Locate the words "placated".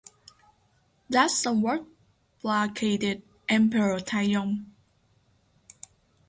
2.41-3.21